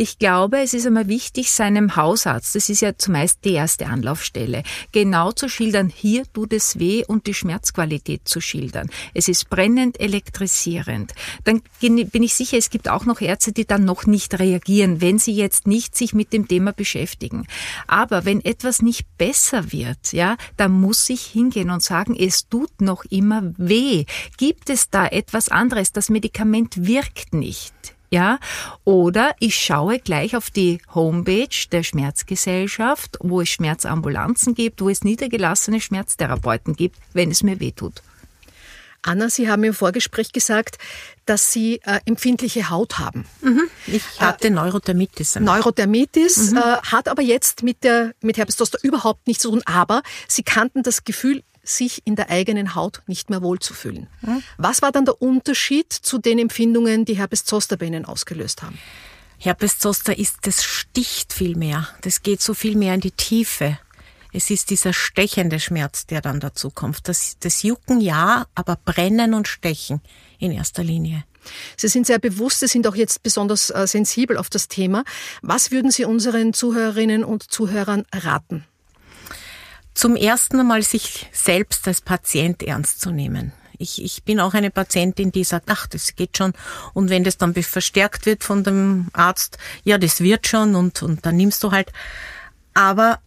Ich 0.00 0.20
glaube, 0.20 0.60
es 0.60 0.74
ist 0.74 0.86
einmal 0.86 1.08
wichtig, 1.08 1.50
seinem 1.50 1.96
Hausarzt, 1.96 2.54
das 2.54 2.68
ist 2.68 2.82
ja 2.82 2.96
zumeist 2.96 3.44
die 3.44 3.54
erste 3.54 3.86
Anlaufstelle, 3.86 4.62
genau 4.92 5.32
zu 5.32 5.48
schildern, 5.48 5.88
hier 5.88 6.22
tut 6.32 6.52
es 6.52 6.78
weh 6.78 7.04
und 7.04 7.26
die 7.26 7.34
Schmerzqualität 7.34 8.20
zu 8.28 8.40
schildern. 8.40 8.90
Es 9.12 9.26
ist 9.26 9.50
brennend 9.50 9.98
elektrisierend. 9.98 11.14
Dann 11.42 11.62
bin 11.80 12.22
ich 12.22 12.34
sicher, 12.34 12.58
es 12.58 12.70
gibt 12.70 12.88
auch 12.88 13.06
noch 13.06 13.20
Ärzte, 13.20 13.50
die 13.50 13.66
dann 13.66 13.84
noch 13.84 14.06
nicht 14.06 14.38
reagieren, 14.38 15.00
wenn 15.00 15.18
sie 15.18 15.34
jetzt 15.34 15.66
nicht 15.66 15.96
sich 15.96 16.14
mit 16.14 16.32
dem 16.32 16.46
Thema 16.46 16.72
beschäftigen. 16.72 17.48
Aber 17.88 18.24
wenn 18.24 18.44
etwas 18.44 18.82
nicht 18.82 19.04
besser 19.18 19.72
wird, 19.72 20.12
ja, 20.12 20.36
dann 20.56 20.70
muss 20.70 21.10
ich 21.10 21.22
hingehen 21.22 21.70
und 21.70 21.82
sagen, 21.82 22.14
es 22.16 22.48
tut 22.48 22.80
noch 22.80 23.04
immer 23.06 23.52
weh. 23.56 24.04
Gibt 24.36 24.70
es 24.70 24.90
da 24.90 25.08
etwas 25.08 25.48
anderes? 25.48 25.90
Das 25.90 26.08
Medikament 26.08 26.86
wirkt 26.86 27.34
nicht 27.34 27.97
Ja, 28.10 28.38
oder 28.84 29.34
ich 29.38 29.56
schaue 29.56 29.98
gleich 29.98 30.34
auf 30.34 30.50
die 30.50 30.80
Homepage 30.94 31.48
der 31.70 31.82
Schmerzgesellschaft, 31.82 33.18
wo 33.20 33.42
es 33.42 33.50
Schmerzambulanzen 33.50 34.54
gibt, 34.54 34.80
wo 34.80 34.88
es 34.88 35.04
niedergelassene 35.04 35.80
Schmerztherapeuten 35.80 36.74
gibt, 36.74 36.96
wenn 37.12 37.30
es 37.30 37.42
mir 37.42 37.60
wehtut. 37.60 38.02
Anna, 39.02 39.30
Sie 39.30 39.48
haben 39.48 39.62
im 39.64 39.74
Vorgespräch 39.74 40.32
gesagt, 40.32 40.78
dass 41.24 41.52
Sie 41.52 41.80
äh, 41.84 42.00
empfindliche 42.04 42.70
Haut 42.70 42.98
haben. 42.98 43.26
Mhm. 43.42 43.62
Ich 43.86 44.02
hatte 44.18 44.48
äh, 44.48 44.50
Neurodermitis. 44.50 45.36
Neurodermitis, 45.36 46.50
mhm. 46.50 46.58
äh, 46.58 46.60
hat 46.60 47.08
aber 47.08 47.22
jetzt 47.22 47.62
mit, 47.62 47.84
der, 47.84 48.14
mit 48.22 48.38
Herpes 48.38 48.56
Zoster 48.56 48.78
überhaupt 48.82 49.26
nichts 49.26 49.42
zu 49.42 49.50
tun. 49.50 49.62
Aber 49.66 50.02
Sie 50.26 50.42
kannten 50.42 50.82
das 50.82 51.04
Gefühl, 51.04 51.42
sich 51.68 52.02
in 52.04 52.16
der 52.16 52.30
eigenen 52.30 52.74
Haut 52.74 53.02
nicht 53.06 53.30
mehr 53.30 53.42
wohlzufühlen. 53.42 54.08
Mhm. 54.22 54.42
Was 54.56 54.82
war 54.82 54.92
dann 54.92 55.04
der 55.04 55.20
Unterschied 55.20 55.92
zu 55.92 56.18
den 56.18 56.38
Empfindungen, 56.38 57.04
die 57.04 57.14
Herpes 57.14 57.44
Zoster 57.44 57.76
bei 57.76 57.86
Ihnen 57.86 58.04
ausgelöst 58.04 58.62
haben? 58.62 58.78
Herpes 59.38 59.78
Zoster 59.78 60.18
ist, 60.18 60.38
das 60.42 60.64
sticht 60.64 61.32
viel 61.32 61.56
mehr. 61.56 61.88
Das 62.00 62.22
geht 62.22 62.42
so 62.42 62.54
viel 62.54 62.76
mehr 62.76 62.94
in 62.94 63.00
die 63.00 63.12
Tiefe. 63.12 63.78
Es 64.32 64.50
ist 64.50 64.70
dieser 64.70 64.92
stechende 64.92 65.58
Schmerz, 65.58 66.06
der 66.06 66.20
dann 66.20 66.40
dazu 66.40 66.70
kommt. 66.70 67.08
Das, 67.08 67.36
das 67.40 67.62
Jucken 67.62 68.00
ja, 68.00 68.46
aber 68.54 68.76
Brennen 68.76 69.34
und 69.34 69.48
Stechen 69.48 70.00
in 70.38 70.52
erster 70.52 70.84
Linie. 70.84 71.24
Sie 71.76 71.88
sind 71.88 72.06
sehr 72.06 72.18
bewusst, 72.18 72.60
Sie 72.60 72.66
sind 72.66 72.86
auch 72.86 72.94
jetzt 72.94 73.22
besonders 73.22 73.70
äh, 73.70 73.86
sensibel 73.86 74.36
auf 74.36 74.50
das 74.50 74.68
Thema. 74.68 75.04
Was 75.40 75.70
würden 75.70 75.90
Sie 75.90 76.04
unseren 76.04 76.52
Zuhörerinnen 76.52 77.24
und 77.24 77.50
Zuhörern 77.50 78.04
raten? 78.12 78.64
Zum 79.98 80.14
ersten 80.14 80.60
einmal 80.60 80.84
sich 80.84 81.26
selbst 81.32 81.88
als 81.88 82.00
Patient 82.00 82.62
ernst 82.62 83.00
zu 83.00 83.10
nehmen. 83.10 83.52
Ich, 83.78 84.00
ich 84.00 84.22
bin 84.22 84.38
auch 84.38 84.54
eine 84.54 84.70
Patientin, 84.70 85.32
die 85.32 85.42
sagt, 85.42 85.68
ach, 85.72 85.88
das 85.88 86.14
geht 86.14 86.36
schon. 86.36 86.52
Und 86.94 87.10
wenn 87.10 87.24
das 87.24 87.36
dann 87.36 87.52
verstärkt 87.52 88.24
wird 88.24 88.44
von 88.44 88.62
dem 88.62 89.08
Arzt, 89.12 89.58
ja, 89.82 89.98
das 89.98 90.20
wird 90.20 90.46
schon 90.46 90.76
und, 90.76 91.02
und 91.02 91.26
dann 91.26 91.36
nimmst 91.36 91.64
du 91.64 91.72
halt. 91.72 91.92
Aber 92.74 93.18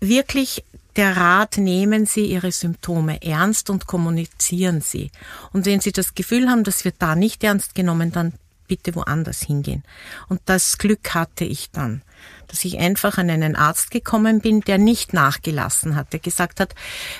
wirklich 0.00 0.64
der 0.96 1.16
Rat, 1.16 1.58
nehmen 1.58 2.06
Sie 2.06 2.26
Ihre 2.26 2.50
Symptome 2.50 3.22
ernst 3.22 3.70
und 3.70 3.86
kommunizieren 3.86 4.80
Sie. 4.80 5.12
Und 5.52 5.64
wenn 5.64 5.78
Sie 5.78 5.92
das 5.92 6.16
Gefühl 6.16 6.48
haben, 6.48 6.64
das 6.64 6.84
wird 6.84 6.96
da 6.98 7.14
nicht 7.14 7.44
ernst 7.44 7.76
genommen, 7.76 8.10
dann 8.10 8.32
bitte 8.66 8.96
woanders 8.96 9.42
hingehen. 9.42 9.84
Und 10.28 10.40
das 10.46 10.76
Glück 10.76 11.14
hatte 11.14 11.44
ich 11.44 11.70
dann, 11.70 12.02
dass 12.48 12.64
ich 12.64 12.78
einfach 12.78 13.18
an 13.18 13.30
einen 13.30 13.56
Arzt 13.56 13.90
gekommen 13.90 14.40
bin, 14.40 14.60
der 14.60 14.78
nicht 14.78 15.12
nachgelassen 15.12 15.96
hat, 15.96 16.12
der 16.12 16.20
gesagt 16.20 16.60
hat, 16.60 16.74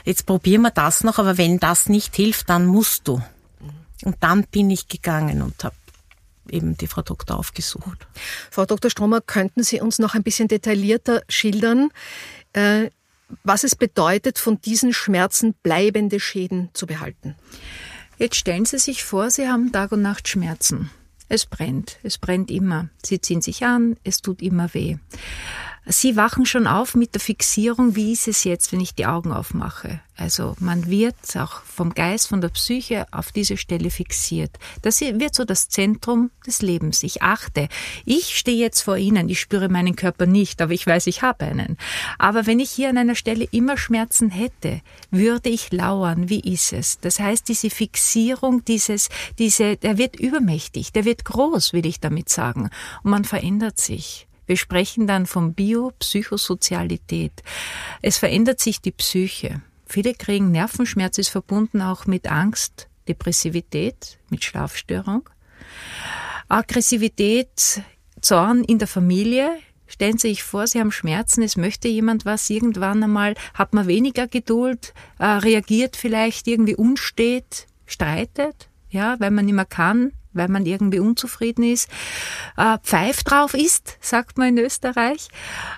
jetzt 0.05 0.27
probieren 0.27 0.63
wir 0.63 0.71
das 0.71 1.03
noch, 1.05 1.19
aber 1.19 1.39
wenn 1.39 1.59
das 1.59 1.89
nicht 1.89 2.15
hilft, 2.15 2.49
dann 2.51 2.67
musst 2.67 3.09
du. 3.09 3.23
Und 4.05 4.17
dann 4.21 4.45
bin 4.45 4.71
ich 4.71 4.89
gegangen 4.89 5.43
und 5.43 5.65
habe 5.65 5.75
eben 6.51 6.77
die 6.77 6.87
Frau 6.87 7.03
Doktor 7.03 7.39
aufgesucht. 7.39 8.07
Frau 8.51 8.67
Dr. 8.67 8.91
Stromer, 8.91 9.21
könnten 9.21 9.63
Sie 9.63 9.81
uns 9.81 9.99
noch 9.99 10.15
ein 10.15 10.23
bisschen 10.23 10.49
detaillierter 10.49 11.23
schildern, 11.29 11.91
äh, 12.53 12.91
was 13.43 13.65
es 13.65 13.75
bedeutet, 13.75 14.39
von 14.39 14.61
diesen 14.61 14.93
Schmerzen 14.93 15.55
bleibende 15.63 16.21
Schäden 16.21 16.69
zu 16.75 16.87
behalten. 16.87 17.35
Jetzt 18.19 18.37
stellen 18.37 18.65
Sie 18.67 18.79
sich 18.79 19.03
vor, 19.03 19.31
Sie 19.31 19.49
haben 19.49 19.73
Tag 19.73 19.93
und 19.93 20.03
Nacht 20.03 20.29
Schmerzen. 20.29 20.91
Es 21.29 21.47
brennt, 21.47 21.99
es 22.03 22.19
brennt 22.19 22.51
immer. 22.51 22.89
Sie 23.05 23.21
ziehen 23.21 23.41
sich 23.41 23.65
an, 23.65 23.97
es 24.05 24.21
tut 24.21 24.43
immer 24.43 24.73
weh. 24.75 24.97
Sie 25.87 26.17
wachen 26.17 26.47
schon 26.47 26.67
auf 26.67 26.95
mit 26.95 27.13
der 27.13 27.21
Fixierung, 27.21 27.95
wie 27.95 28.13
ist 28.13 28.27
es 28.27 28.45
jetzt, 28.45 28.73
wenn 28.73 28.81
ich 28.81 28.95
die 28.95 29.05
Augen 29.05 29.33
aufmache. 29.33 30.01
Also 30.17 30.57
man 30.59 30.89
wird 30.89 31.15
auch 31.37 31.61
vom 31.63 31.93
Geist, 31.93 32.29
von 32.29 32.41
der 32.41 32.49
Psyche 32.49 33.07
auf 33.11 33.33
diese 33.33 33.59
Stelle 33.59 33.91
fixiert. 33.91 34.59
Das 34.81 35.03
wird 35.03 35.35
so 35.35 35.45
das 35.45 35.69
Zentrum 35.69 36.31
des 36.47 36.63
Lebens. 36.63 37.03
Ich 37.03 37.21
achte. 37.23 37.69
Ich 38.07 38.39
stehe 38.39 38.57
jetzt 38.57 38.81
vor 38.81 38.97
Ihnen, 38.97 39.29
ich 39.29 39.41
spüre 39.41 39.69
meinen 39.69 39.95
Körper 39.95 40.25
nicht, 40.25 40.63
aber 40.63 40.73
ich 40.73 40.87
weiß, 40.87 41.07
ich 41.07 41.21
habe 41.21 41.45
einen. 41.45 41.77
Aber 42.19 42.47
wenn 42.47 42.61
ich 42.61 42.71
hier 42.71 42.89
an 42.89 42.97
einer 42.97 43.17
Stelle 43.17 43.47
immer 43.51 43.77
Schmerzen 43.77 44.31
hätte, 44.31 44.81
würde 45.11 45.51
ich 45.51 45.71
lauern. 45.71 46.31
Wie 46.31 46.41
ist 46.41 46.73
es? 46.73 46.99
Das 47.01 47.21
heißt, 47.21 47.47
diese 47.49 47.69
Fixierung, 47.69 48.65
dieses, 48.65 49.11
diese, 49.39 49.77
der 49.77 49.99
wird 49.99 50.17
übermächtig, 50.19 50.93
der 50.93 51.05
wird 51.05 51.27
groß, 51.27 51.75
will 51.75 51.85
ich 51.85 52.01
damit 52.01 52.31
sagen. 52.31 52.71
Und 53.03 53.11
man 53.11 53.25
verändert 53.25 53.79
sich. 53.79 54.29
Wir 54.47 54.57
sprechen 54.57 55.07
dann 55.07 55.27
von 55.27 55.55
Biopsychosozialität. 55.55 57.43
Es 58.03 58.19
verändert 58.19 58.61
sich 58.61 58.81
die 58.81 58.93
Psyche. 58.93 59.63
Viele 59.87 60.15
kriegen 60.15 60.51
Nervenschmerz, 60.51 61.19
ist 61.19 61.29
verbunden 61.29 61.81
auch 61.83 62.07
mit 62.07 62.31
Angst, 62.31 62.89
Depressivität, 63.09 64.19
mit 64.31 64.45
Schlafstörung. 64.45 65.29
Aggressivität, 66.49 67.83
Zorn 68.21 68.65
in 68.65 68.79
der 68.79 68.89
Familie. 68.89 69.51
Stellen 69.87 70.19
Sie 70.19 70.29
sich 70.29 70.43
vor, 70.43 70.67
Sie 70.67 70.81
haben 70.81 70.93
Schmerzen, 70.93 71.43
es 71.43 71.57
möchte 71.57 71.89
jemand 71.89 72.25
was, 72.25 72.49
irgendwann 72.51 73.03
einmal 73.03 73.35
hat 73.53 73.75
man 73.75 73.87
weniger 73.87 74.27
Geduld, 74.27 74.95
äh, 75.19 75.27
reagiert 75.27 75.97
vielleicht 75.97 76.49
irgendwie 76.49 76.75
unstet, 76.75 77.67
streitet, 77.87 78.69
ja, 78.89 79.17
weil 79.21 79.31
man 79.31 79.45
nicht 79.45 79.55
mehr 79.55 79.67
kann, 79.67 80.13
weil 80.35 80.49
man 80.49 80.67
irgendwie 80.67 81.01
unzufrieden 81.01 81.65
ist, 81.65 81.89
äh, 82.57 82.79
pfeift 82.83 83.31
drauf 83.31 83.55
ist, 83.55 83.99
sagt 84.01 84.39
man 84.39 84.49
in 84.49 84.59
Österreich, 84.59 85.29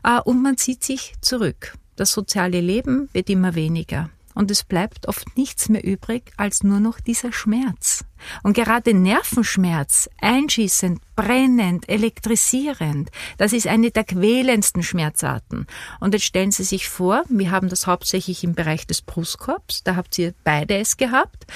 äh, 0.03 0.21
und 0.21 0.43
man 0.43 0.57
zieht 0.57 0.83
sich 0.83 1.15
zurück. 1.21 1.75
Das 1.97 2.13
soziale 2.13 2.61
Leben 2.61 3.09
wird 3.13 3.31
immer 3.31 3.55
weniger. 3.55 4.11
Und 4.37 4.51
es 4.51 4.65
bleibt 4.65 5.09
oft 5.09 5.35
nichts 5.39 5.71
mehr 5.71 5.83
übrig 5.83 6.31
als 6.37 6.63
nur 6.63 6.79
noch 6.79 7.01
dieser 7.01 7.33
Schmerz. 7.33 8.05
Und 8.43 8.53
gerade 8.53 8.93
Nervenschmerz, 8.93 10.11
einschießend, 10.21 11.01
brennend, 11.17 11.89
elektrisierend, 11.89 13.11
das 13.39 13.55
ist 13.55 13.67
eine 13.67 13.91
der 13.91 14.05
quälendsten 14.05 14.83
Schmerzarten. 14.83 15.67
Und 16.01 16.13
jetzt 16.13 16.27
stellen 16.27 16.51
Sie 16.51 16.65
sich 16.65 16.91
vor, 16.91 17.25
wir 17.31 17.51
haben 17.51 17.71
das 17.71 17.87
hauptsächlich 17.87 18.45
im 18.45 18.55
Bereich 18.55 18.87
des 18.87 19.01
Brustkorbs, 19.01 19.85
da 19.85 19.97
habt 19.97 20.19
ihr 20.19 20.35
beide 20.45 20.77
es 20.77 20.99
gehabt. 20.99 21.47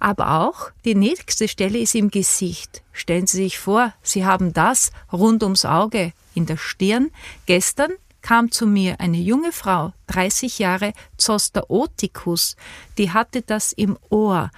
Aber 0.00 0.40
auch 0.40 0.70
die 0.84 0.94
nächste 0.94 1.48
Stelle 1.48 1.78
ist 1.78 1.94
im 1.94 2.10
Gesicht. 2.10 2.82
Stellen 2.92 3.26
Sie 3.26 3.38
sich 3.38 3.58
vor, 3.58 3.92
Sie 4.02 4.24
haben 4.24 4.52
das 4.52 4.92
rund 5.12 5.42
ums 5.42 5.64
Auge 5.64 6.12
in 6.34 6.46
der 6.46 6.56
Stirn. 6.56 7.10
Gestern 7.46 7.92
kam 8.22 8.50
zu 8.50 8.66
mir 8.66 9.00
eine 9.00 9.18
junge 9.18 9.52
Frau, 9.52 9.92
30 10.08 10.58
Jahre, 10.58 10.92
Zoster 11.16 11.70
Oticus, 11.70 12.56
die 12.98 13.10
hatte 13.10 13.42
das 13.42 13.72
im 13.72 13.96
Ohr. 14.10 14.50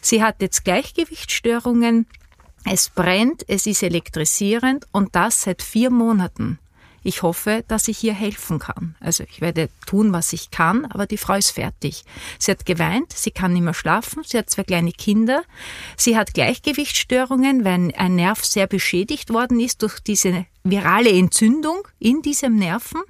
Sie 0.00 0.22
hat 0.22 0.42
jetzt 0.42 0.64
Gleichgewichtsstörungen, 0.64 2.06
es 2.64 2.88
brennt, 2.88 3.48
es 3.48 3.66
ist 3.66 3.82
elektrisierend 3.82 4.86
und 4.92 5.14
das 5.14 5.42
seit 5.42 5.62
vier 5.62 5.90
Monaten. 5.90 6.58
Ich 7.02 7.22
hoffe, 7.22 7.64
dass 7.68 7.88
ich 7.88 8.02
ihr 8.04 8.14
helfen 8.14 8.58
kann. 8.58 8.94
Also 9.00 9.24
ich 9.24 9.40
werde 9.40 9.68
tun, 9.86 10.12
was 10.12 10.32
ich 10.32 10.50
kann, 10.50 10.84
aber 10.86 11.06
die 11.06 11.16
Frau 11.16 11.34
ist 11.34 11.50
fertig. 11.50 12.04
Sie 12.38 12.50
hat 12.50 12.66
geweint, 12.66 13.12
sie 13.12 13.30
kann 13.30 13.52
nicht 13.52 13.62
mehr 13.62 13.74
schlafen, 13.74 14.22
sie 14.24 14.38
hat 14.38 14.50
zwei 14.50 14.64
kleine 14.64 14.92
Kinder, 14.92 15.42
sie 15.96 16.16
hat 16.16 16.34
Gleichgewichtsstörungen, 16.34 17.64
weil 17.64 17.92
ein 17.96 18.14
Nerv 18.14 18.44
sehr 18.44 18.66
beschädigt 18.66 19.32
worden 19.32 19.60
ist 19.60 19.82
durch 19.82 20.00
diese 20.00 20.46
virale 20.64 21.10
Entzündung 21.10 21.88
in 21.98 22.22
diesem 22.22 22.56
Nerven 22.56 23.02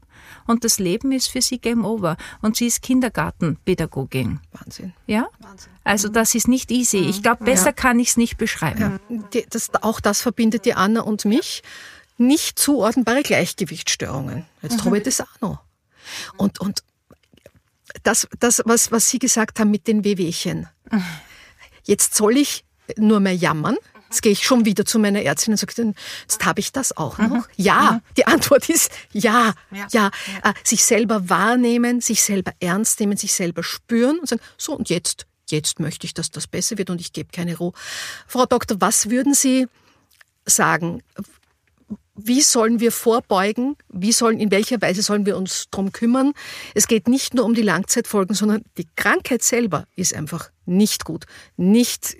und 0.46 0.64
das 0.64 0.78
Leben 0.78 1.12
ist 1.12 1.28
für 1.28 1.40
sie 1.40 1.58
Game 1.58 1.84
Over. 1.84 2.16
Und 2.40 2.56
sie 2.56 2.66
ist 2.66 2.82
Kindergartenpädagogin. 2.82 4.40
Wahnsinn. 4.52 4.92
Ja? 5.06 5.28
Wahnsinn. 5.38 5.72
Also 5.84 6.08
das 6.08 6.34
ist 6.34 6.48
nicht 6.48 6.70
easy. 6.70 6.98
Ich 6.98 7.22
glaube, 7.22 7.44
besser 7.44 7.66
ja. 7.66 7.72
kann 7.72 7.98
ich 8.00 8.10
es 8.10 8.16
nicht 8.16 8.38
beschreiben. 8.38 9.00
Ja. 9.08 9.40
Das, 9.50 9.70
auch 9.82 10.00
das 10.00 10.20
verbindet 10.20 10.64
die 10.64 10.74
Anna 10.74 11.02
und 11.02 11.24
mich 11.24 11.62
nicht 12.26 12.58
zuordnbare 12.58 13.22
Gleichgewichtsstörungen. 13.22 14.46
Jetzt 14.62 14.78
mhm. 14.78 14.84
habe 14.84 14.98
ich 14.98 15.04
das 15.04 15.20
auch 15.20 15.40
noch. 15.40 15.58
Und, 16.36 16.60
und 16.60 16.82
das, 18.02 18.28
das 18.38 18.62
was, 18.64 18.90
was 18.90 19.08
Sie 19.08 19.18
gesagt 19.18 19.60
haben 19.60 19.70
mit 19.70 19.86
den 19.86 20.04
Wehwehchen. 20.04 20.68
Mhm. 20.90 21.04
Jetzt 21.84 22.14
soll 22.14 22.36
ich 22.36 22.64
nur 22.96 23.20
mehr 23.20 23.34
jammern. 23.34 23.76
Jetzt 24.08 24.22
gehe 24.22 24.32
ich 24.32 24.44
schon 24.44 24.66
wieder 24.66 24.84
zu 24.84 24.98
meiner 24.98 25.22
Ärztin 25.22 25.54
und 25.54 25.56
sage, 25.56 25.94
jetzt 26.22 26.44
habe 26.44 26.60
ich 26.60 26.70
das 26.70 26.94
auch 26.96 27.16
noch. 27.16 27.30
Mhm. 27.30 27.44
Ja, 27.56 27.92
mhm. 27.92 28.00
die 28.16 28.26
Antwort 28.26 28.68
ist 28.68 28.90
ja, 29.12 29.54
ja. 29.70 29.86
ja. 29.90 30.10
ja. 30.42 30.50
Äh, 30.50 30.54
sich 30.64 30.84
selber 30.84 31.30
wahrnehmen, 31.30 32.00
sich 32.02 32.22
selber 32.22 32.52
ernst 32.60 33.00
nehmen, 33.00 33.16
sich 33.16 33.32
selber 33.32 33.62
spüren 33.62 34.18
und 34.18 34.28
sagen, 34.28 34.42
so 34.58 34.76
und 34.76 34.90
jetzt, 34.90 35.26
jetzt 35.48 35.80
möchte 35.80 36.06
ich, 36.06 36.12
dass 36.12 36.30
das 36.30 36.46
besser 36.46 36.76
wird 36.76 36.90
und 36.90 37.00
ich 37.00 37.14
gebe 37.14 37.30
keine 37.32 37.56
Ruhe. 37.56 37.72
Frau 38.26 38.44
Doktor, 38.44 38.80
was 38.80 39.08
würden 39.08 39.32
Sie 39.32 39.66
sagen? 40.44 41.02
Wie 42.14 42.42
sollen 42.42 42.80
wir 42.80 42.92
vorbeugen? 42.92 43.76
Wie 43.88 44.12
sollen, 44.12 44.38
in 44.38 44.50
welcher 44.50 44.80
Weise 44.82 45.02
sollen 45.02 45.24
wir 45.24 45.36
uns 45.36 45.68
drum 45.70 45.92
kümmern? 45.92 46.32
Es 46.74 46.86
geht 46.86 47.08
nicht 47.08 47.34
nur 47.34 47.44
um 47.44 47.54
die 47.54 47.62
Langzeitfolgen, 47.62 48.34
sondern 48.34 48.62
die 48.76 48.86
Krankheit 48.96 49.42
selber 49.42 49.86
ist 49.96 50.14
einfach 50.14 50.50
nicht 50.66 51.04
gut. 51.04 51.24
Nicht, 51.56 52.14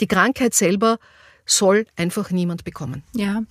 die 0.00 0.08
Krankheit 0.08 0.54
selber 0.54 0.98
soll 1.46 1.86
einfach 1.96 2.30
niemand 2.30 2.64
bekommen. 2.64 3.02
Ja, 3.14 3.42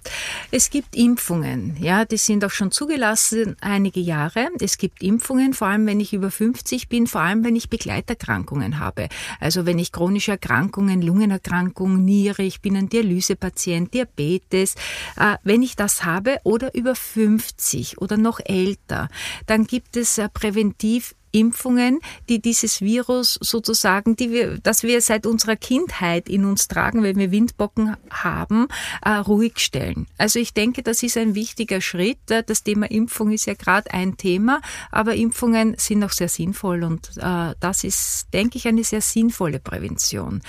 es 0.52 0.70
gibt 0.70 0.96
Impfungen, 0.96 1.78
ja, 1.80 2.06
die 2.06 2.18
sind 2.18 2.44
auch 2.46 2.52
schon 2.52 2.72
zugelassen 2.72 3.56
einige 3.62 4.02
Jahre. 4.02 4.50
Es 4.60 4.78
gibt 4.78 5.02
Impfungen, 5.02 5.54
vor 5.54 5.68
allem 5.68 5.88
wenn 5.88 6.00
ich 6.00 6.14
über 6.14 6.30
50 6.30 6.90
bin, 6.90 7.08
vor 7.08 7.22
allem 7.22 7.44
wenn 7.44 7.56
ich 7.56 7.70
Begleiterkrankungen 7.70 8.80
habe. 8.80 9.08
Also 9.40 9.66
wenn 9.66 9.80
ich 9.80 9.92
chronische 9.92 10.32
Erkrankungen, 10.32 11.02
Lungenerkrankungen, 11.02 12.04
Niere, 12.04 12.44
ich 12.44 12.62
bin 12.62 12.76
ein 12.76 12.90
Dialysepatient, 12.90 13.94
Diabetes, 13.94 14.76
äh, 15.18 15.38
wenn 15.44 15.64
ich 15.64 15.76
das 15.76 16.04
habe 16.04 16.38
oder 16.44 16.76
über 16.76 16.96
50 16.96 18.02
oder 18.02 18.18
noch 18.18 18.40
älter, 18.44 19.08
dann 19.46 19.66
gibt 19.66 19.96
es 19.96 20.18
äh, 20.18 20.28
präventiv 20.30 21.16
Impfungen, 21.36 22.00
die 22.30 22.42
dieses 22.42 22.80
Virus 22.80 23.38
sozusagen, 23.42 24.16
die 24.16 24.32
wir, 24.32 24.58
das 24.60 24.84
wir 24.84 25.02
seit 25.02 25.26
unserer 25.26 25.58
Kindheit 25.58 26.30
in 26.30 26.46
uns 26.46 26.70
tragen, 26.70 27.04
wenn 27.04 27.18
wir 27.18 27.32
Windbocken 27.32 27.98
haben, 28.10 28.68
äh, 29.04 29.10
ruhig 29.12 29.60
stellen. 29.60 30.08
Also 30.18 30.40
ich 30.40 30.54
denke, 30.54 30.82
das 30.82 31.04
ist 31.04 31.18
ein 31.18 31.36
wichtiger 31.36 31.82
Schritt. 31.82 32.32
Äh, 32.32 32.44
das 32.44 32.64
Thema 32.64 32.90
Impfung 32.90 33.32
ist 33.32 33.48
ja 33.48 33.54
gerade 33.54 33.94
ein 33.94 34.16
Thema, 34.16 34.62
aber 34.92 35.16
Impfungen 35.16 35.76
sind 35.78 36.04
auch 36.06 36.12
sehr 36.12 36.30
sinnvoll 36.30 36.84
und 36.84 37.12
äh, 37.18 37.54
das 37.60 37.84
ist, 37.84 38.28
denke 38.34 38.58
ich, 38.58 38.68
eine 38.68 38.86
sehr 38.86 39.02
sinnvolle 39.02 39.60
Prävention. 39.60 40.42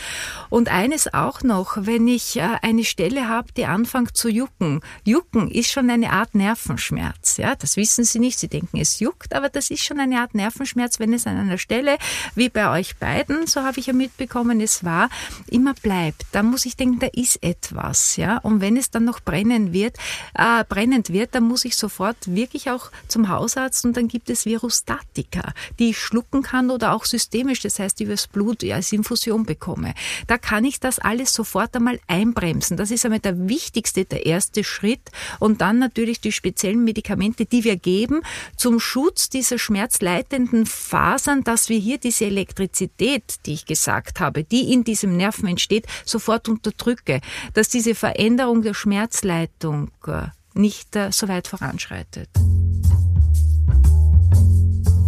Und 0.51 0.69
eines 0.69 1.13
auch 1.13 1.43
noch, 1.43 1.79
wenn 1.81 2.07
ich 2.07 2.41
eine 2.41 2.85
Stelle 2.85 3.29
habe, 3.29 3.53
die 3.57 3.67
anfängt 3.67 4.17
zu 4.17 4.29
jucken. 4.29 4.81
Jucken 5.05 5.51
ist 5.51 5.73
schon 5.73 5.91
eine 5.91 6.13
Art 6.13 6.35
Nervenschmerz. 6.35 7.39
Ja, 7.39 7.57
das 7.57 7.77
wissen 7.77 8.05
Sie 8.05 8.21
nicht. 8.21 8.39
Sie 8.39 8.49
denken, 8.49 8.79
es 8.79 9.01
juckt, 9.01 9.35
aber 9.35 9.49
das 9.49 9.71
ist 9.71 9.85
schon 9.85 9.99
eine 9.99 10.21
Art 10.21 10.35
Nervenschmerz 10.35 10.76
Kopfschmerz, 10.77 11.01
wenn 11.01 11.13
es 11.15 11.27
an 11.27 11.39
einer 11.39 11.59
Stelle, 11.59 11.97
wie 12.35 12.49
bei 12.49 12.71
euch 12.71 12.97
beiden, 12.97 13.47
so 13.47 13.63
habe 13.63 13.81
ich 13.81 13.87
ja 13.87 13.93
mitbekommen, 13.93 14.61
es 14.61 14.85
war, 14.85 15.09
immer 15.49 15.75
bleibt. 15.75 16.27
Da 16.33 16.43
muss 16.43 16.67
ich 16.67 16.77
denken, 16.77 16.99
da 16.99 17.07
ist 17.13 17.43
etwas, 17.43 18.17
ja. 18.17 18.39
Und 18.39 18.61
wenn 18.61 18.77
es 18.77 18.91
dann 18.91 19.05
noch 19.05 19.21
brennen 19.21 19.73
wird, 19.73 19.97
äh, 20.35 20.65
brennend 20.69 21.11
wird, 21.11 21.35
dann 21.35 21.45
muss 21.45 21.65
ich 21.65 21.77
sofort 21.77 22.17
wirklich 22.27 22.71
auch 22.71 22.91
zum 23.09 23.29
Hausarzt 23.29 23.85
und 23.87 23.97
dann 23.97 24.09
gibt 24.09 24.29
es 24.29 24.45
Virustatika, 24.45 25.55
die 25.79 25.91
ich 25.91 25.99
schlucken 25.99 26.43
kann 26.43 26.71
oder 26.71 26.93
auch 26.93 27.05
systemisch, 27.07 27.61
das 27.61 27.79
heißt 27.79 28.01
übers 28.01 28.27
Blut 28.27 28.63
ja, 28.63 28.77
als 28.77 28.93
Infusion 28.93 29.47
bekomme. 29.47 29.95
Da 30.27 30.37
kann 30.37 30.65
ich 30.65 30.79
das 30.79 30.99
alles 30.99 31.33
sofort 31.33 31.75
einmal 31.75 31.99
einbremsen. 32.07 32.77
Das 32.77 32.91
ist 32.91 33.05
einmal 33.05 33.21
der 33.21 33.49
wichtigste, 33.49 34.05
der 34.05 34.27
erste 34.27 34.63
Schritt. 34.63 35.11
Und 35.39 35.63
dann 35.63 35.79
natürlich 35.79 36.21
die 36.21 36.33
speziellen 36.33 36.85
Medikamente, 36.85 37.47
die 37.47 37.65
wir 37.65 37.77
geben 37.77 38.21
zum 38.57 38.79
Schutz 38.79 39.31
dieser 39.31 39.59
schmerzleitenden 39.59 40.66
Fasern, 40.67 41.45
dass 41.45 41.69
wir 41.69 41.79
hier 41.79 41.99
diese 41.99 42.27
Elektrizität, 42.27 43.37
die 43.47 43.55
ich 43.55 43.67
gesagt 43.67 44.21
habe, 44.21 44.45
die 44.45 44.73
in 44.73 44.85
diesem 44.85 45.17
Nerven 45.17 45.49
entsteht, 45.49 45.87
sofort 46.05 46.49
unterdrücke, 46.49 47.21
dass 47.55 47.69
diese 47.69 47.95
Veränderung 47.95 48.63
der 48.63 48.75
Schmerzleitung 48.75 49.91
äh, 50.07 50.27
nicht 50.55 50.97
äh, 50.97 51.11
so 51.13 51.29
weit 51.29 51.49
voranschreitet. 51.49 52.29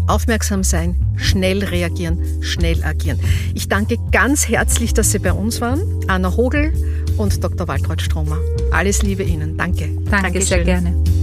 Aufmerksam 0.07 0.65
sein, 0.65 0.97
schnell 1.17 1.63
reagieren, 1.63 2.43
schnell 2.43 2.83
agieren. 2.83 3.21
Ich 3.55 3.69
danke 3.69 3.97
ganz 4.11 4.49
herzlich, 4.49 4.95
dass 4.95 5.13
Sie 5.13 5.19
bei 5.19 5.33
uns 5.35 5.61
waren. 5.61 5.83
Anna 6.07 6.35
Hogel 6.35 6.73
und 7.19 7.45
Dr. 7.45 7.69
Waltraud 7.69 8.01
Stromer. 8.01 8.39
Alles 8.73 9.03
Liebe 9.03 9.23
Ihnen. 9.23 9.59
Danke. 9.59 9.89
Danke 9.89 10.09
Dankeschön. 10.11 10.47
sehr 10.47 10.65
gerne. 10.65 11.18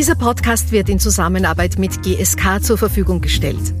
Dieser 0.00 0.14
Podcast 0.14 0.72
wird 0.72 0.88
in 0.88 0.98
Zusammenarbeit 0.98 1.78
mit 1.78 2.02
GSK 2.02 2.62
zur 2.62 2.78
Verfügung 2.78 3.20
gestellt. 3.20 3.74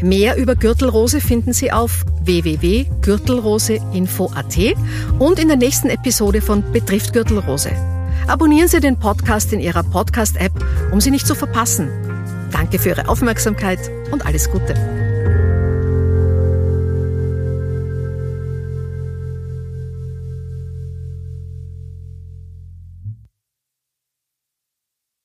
Mehr 0.00 0.38
über 0.38 0.54
Gürtelrose 0.54 1.20
finden 1.20 1.52
Sie 1.52 1.70
auf 1.70 2.06
www.gürtelroseinfo.at 2.22 4.56
und 5.18 5.38
in 5.38 5.48
der 5.48 5.58
nächsten 5.58 5.90
Episode 5.90 6.40
von 6.40 6.72
Betrifft 6.72 7.12
Gürtelrose. 7.12 7.72
Abonnieren 8.26 8.68
Sie 8.68 8.80
den 8.80 8.98
Podcast 8.98 9.52
in 9.52 9.60
Ihrer 9.60 9.82
Podcast-App, 9.82 10.52
um 10.90 11.02
sie 11.02 11.10
nicht 11.10 11.26
zu 11.26 11.34
verpassen. 11.34 11.90
Danke 12.50 12.78
für 12.78 12.88
Ihre 12.88 13.06
Aufmerksamkeit 13.06 13.90
und 14.10 14.24
alles 14.24 14.50
Gute. 14.50 14.97